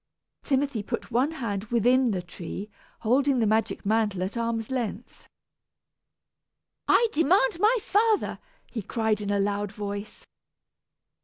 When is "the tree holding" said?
2.09-3.37